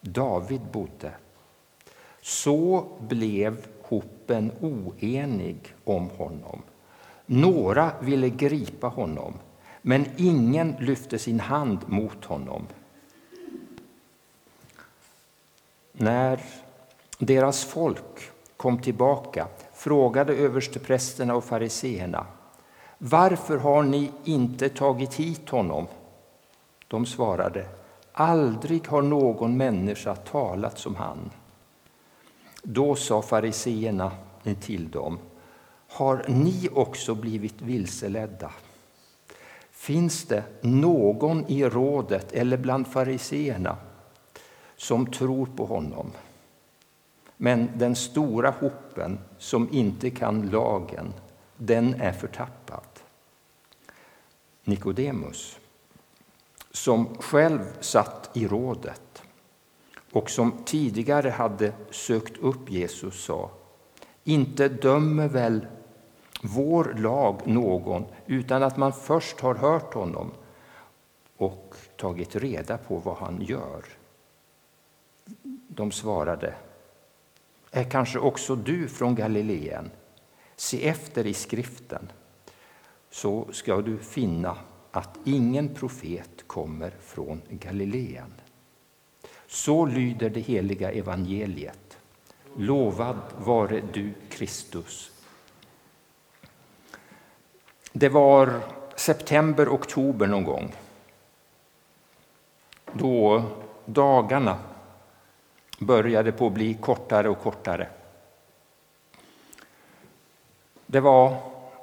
[0.00, 1.12] David bodde?
[2.22, 6.62] Så blev hopen oenig om honom.
[7.26, 9.34] Några ville gripa honom,
[9.88, 12.66] men ingen lyfte sin hand mot honom.
[15.92, 16.40] När
[17.18, 22.26] deras folk kom tillbaka frågade översteprästerna och fariseerna
[22.98, 25.86] varför har ni inte tagit hit honom?
[26.88, 27.66] De svarade
[28.12, 31.30] aldrig har någon människa talat som han.
[32.62, 34.12] Då sa fariseerna
[34.60, 35.18] till dem
[35.88, 38.50] har ni också blivit vilseledda?
[39.76, 43.76] Finns det någon i rådet eller bland fariseerna
[44.76, 46.10] som tror på honom?
[47.36, 51.12] Men den stora hopen som inte kan lagen,
[51.56, 52.84] den är förtappad.
[54.64, 55.58] Nikodemus,
[56.70, 59.22] som själv satt i rådet
[60.12, 63.50] och som tidigare hade sökt upp Jesus, sa
[64.24, 65.66] inte dömer väl
[66.46, 70.30] vår lag någon utan att man först har hört honom
[71.36, 73.84] och tagit reda på vad han gör.
[75.68, 76.54] De svarade
[77.70, 79.90] är kanske också du från Galileen?
[80.56, 82.12] Se efter i skriften,
[83.10, 84.56] så ska du finna
[84.90, 88.32] att ingen profet kommer från Galileen.
[89.46, 91.98] Så lyder det heliga evangeliet.
[92.56, 95.15] Lovad vare du, Kristus.
[97.98, 98.60] Det var
[98.96, 100.74] september, oktober någon gång
[102.92, 103.42] då
[103.84, 104.58] dagarna
[105.78, 107.88] började på att bli kortare och kortare.
[110.86, 111.36] Det var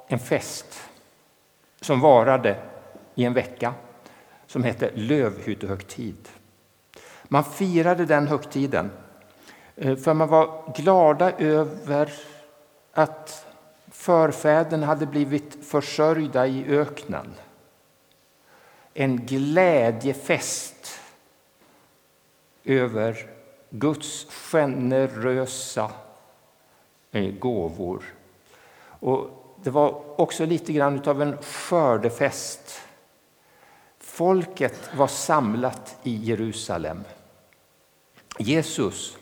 [0.06, 0.88] en fest
[1.80, 2.56] som varade
[3.14, 3.74] i en vecka
[4.46, 6.28] som hette lövhyttehögtid.
[7.24, 8.90] Man firade den högtiden
[9.76, 12.12] eh, för man var glada över
[12.92, 13.43] att
[14.04, 17.34] förfäderna hade blivit försörjda i öknen.
[18.94, 21.00] En glädjefest
[22.64, 23.30] över
[23.70, 25.90] Guds generösa
[27.10, 28.04] eh, gåvor.
[28.86, 29.28] Och
[29.62, 32.80] det var också lite grann av en skördefest.
[33.98, 37.04] Folket var samlat i Jerusalem.
[38.38, 39.16] Jesus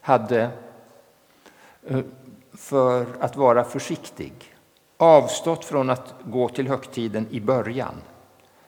[0.00, 0.50] hade,
[1.86, 2.00] eh,
[2.58, 4.32] för att vara försiktig,
[4.96, 7.94] avstått från att gå till högtiden i början.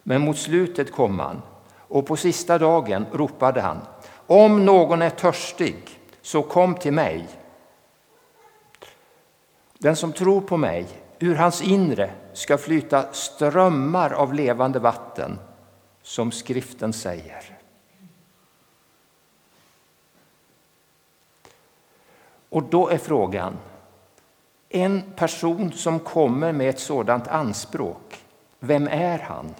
[0.03, 1.43] Men mot slutet kom han,
[1.77, 3.79] och på sista dagen ropade han
[4.27, 7.29] om någon är törstig, så kom till mig.
[9.79, 10.87] Den som tror på mig,
[11.19, 15.39] ur hans inre ska flyta strömmar av levande vatten,
[16.03, 17.59] som skriften säger.
[22.49, 23.57] Och då är frågan,
[24.73, 28.25] en person som kommer med ett sådant anspråk,
[28.59, 29.55] vem är han?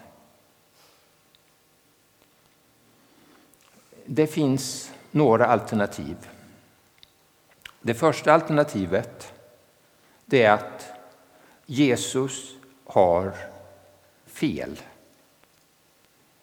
[4.07, 6.17] Det finns några alternativ.
[7.81, 9.33] Det första alternativet
[10.25, 10.87] det är att
[11.67, 12.55] Jesus
[12.85, 13.35] har
[14.27, 14.81] fel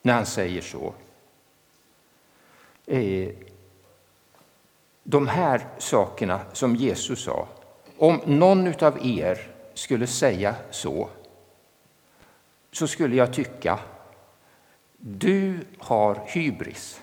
[0.01, 0.93] när han säger så.
[2.85, 3.29] Eh,
[5.03, 7.47] de här sakerna som Jesus sa,
[7.97, 11.09] om någon av er skulle säga så,
[12.71, 13.79] så skulle jag tycka
[14.97, 17.01] du har hybris.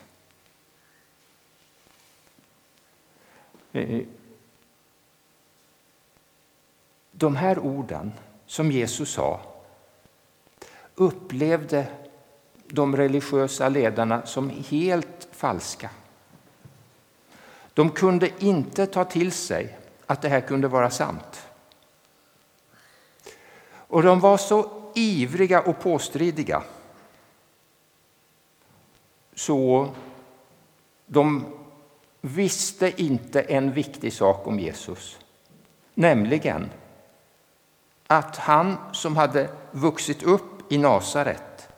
[3.73, 4.03] Eh,
[7.13, 8.13] de här orden
[8.47, 9.41] som Jesus sa
[10.95, 11.87] upplevde
[12.67, 15.91] de religiösa ledarna som helt falska.
[17.75, 21.49] De kunde inte ta till sig att det här kunde vara sant.
[23.67, 26.63] Och de var så ivriga och påstridiga
[29.35, 29.89] så
[31.07, 31.45] de
[32.21, 35.19] visste inte en viktig sak om Jesus,
[35.95, 36.71] nämligen
[38.07, 41.69] att han som hade vuxit upp i Nasaret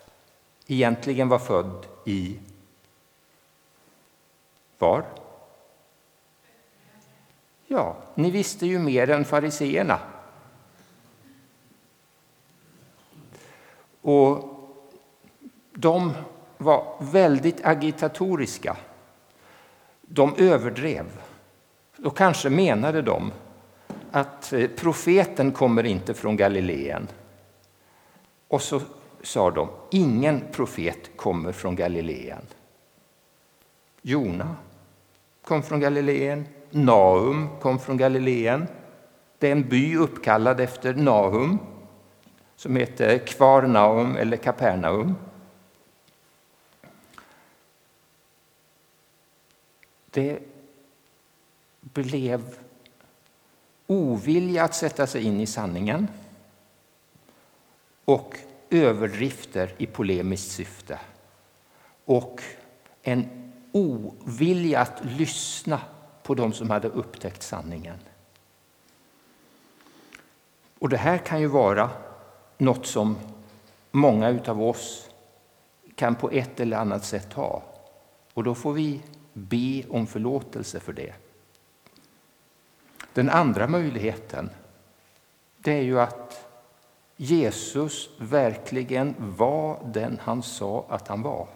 [0.67, 2.38] egentligen var född i
[4.78, 5.05] var?
[7.67, 9.99] Ja, ni visste ju mer än fariseerna.
[14.01, 14.45] Och
[15.73, 16.13] de
[16.59, 18.77] var väldigt agitatoriska.
[20.01, 21.07] De överdrev.
[21.97, 23.33] Då kanske menade de
[24.11, 27.09] att eh, profeten kommer inte från Galileen.
[28.49, 28.81] Och så
[29.23, 32.47] sa de, ingen profet kommer från Galileen.
[34.03, 34.57] Jona
[35.43, 38.67] kom från Galileen, Nahum kom från Galileen.
[39.38, 41.58] Det är en by uppkallad efter Nahum
[42.56, 45.14] som heter Kvarnaum eller Kapernaum.
[50.11, 50.38] Det
[51.81, 52.58] blev
[53.87, 56.08] ovilja att sätta sig in i sanningen
[58.05, 58.37] och
[58.70, 60.99] överdrifter i polemiskt syfte
[62.05, 62.43] och
[63.02, 65.81] en ovilja att lyssna
[66.26, 67.99] på dem som hade upptäckt sanningen.
[70.78, 71.90] Och Det här kan ju vara
[72.58, 73.17] något som
[73.90, 75.11] många av oss
[75.94, 77.62] kan på ett eller annat sätt ha.
[78.34, 79.02] Och då får vi
[79.32, 81.14] be om förlåtelse för det.
[83.12, 84.50] Den andra möjligheten
[85.56, 86.49] det är ju att
[87.17, 91.49] Jesus verkligen var den han sa att han var.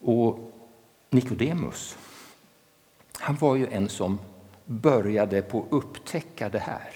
[0.00, 0.52] Och
[1.16, 1.98] Nikodemus,
[3.18, 4.18] han var ju en som
[4.64, 6.90] började på att upptäcka det här.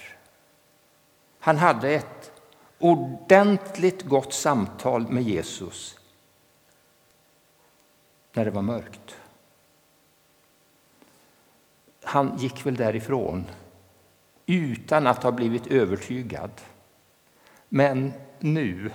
[1.39, 2.31] Han hade ett
[2.79, 5.99] ordentligt gott samtal med Jesus
[8.33, 9.17] när det var mörkt
[12.11, 13.45] han gick väl därifrån
[14.45, 16.51] utan att ha blivit övertygad.
[17.69, 18.91] Men nu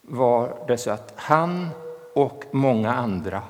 [0.00, 1.68] var det så att han
[2.14, 3.42] och många andra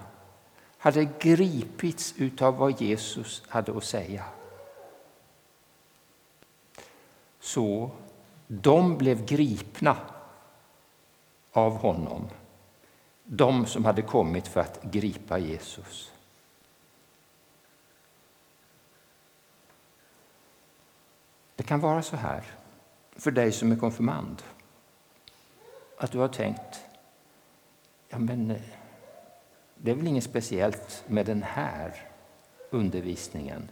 [0.84, 4.24] hade gripits av vad Jesus hade att säga.
[7.40, 7.90] Så
[8.46, 9.96] de blev gripna
[11.52, 12.28] av honom,
[13.24, 16.12] de som hade kommit för att gripa Jesus.
[21.56, 22.44] Det kan vara så här
[23.16, 24.42] för dig som är konfirmand
[25.98, 26.80] att du har tänkt
[28.08, 28.83] ja men eh,
[29.84, 32.08] det är väl inget speciellt med den här
[32.70, 33.70] undervisningen.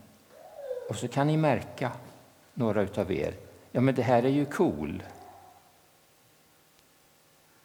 [0.89, 1.93] Och så kan ni märka,
[2.55, 3.35] några av er,
[3.71, 5.03] ja men det här är ju cool.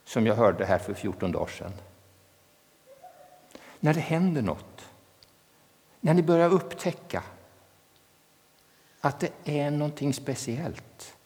[0.03, 1.73] Som jag hörde här för 14 dagar sedan.
[3.79, 4.89] När det händer något,
[5.99, 7.23] när ni börjar upptäcka
[9.01, 11.17] att det är någonting speciellt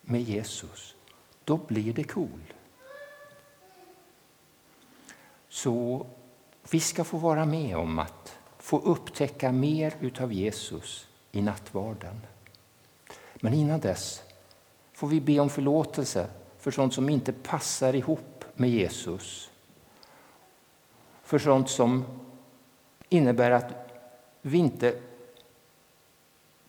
[0.00, 0.94] med Jesus,
[1.44, 2.54] då blir det cool.
[5.48, 6.06] Så
[6.70, 12.20] vi ska få vara med om att få upptäcka mer utav Jesus i nattvarden.
[13.40, 14.22] Men innan dess
[14.92, 16.26] får vi be om förlåtelse
[16.58, 19.50] för sånt som inte passar ihop med Jesus.
[21.22, 22.04] För sånt som
[23.08, 23.74] innebär att
[24.42, 25.00] vi inte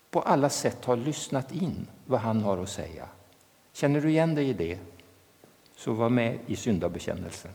[0.09, 3.09] på alla sätt har lyssnat in vad han har att säga.
[3.73, 4.79] Känner du igen dig i det,
[5.75, 7.51] så var med i syndabekännelsen.